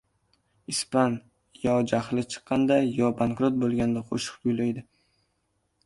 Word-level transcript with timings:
•Ispan 0.73 1.17
yo 1.65 1.75
jahli 1.93 2.25
chiqqanda 2.35 2.79
yo 3.01 3.13
bankrot 3.21 3.63
bo‘lganda 3.65 4.05
qo‘shiq 4.11 4.43
kuylaydi. 4.49 4.89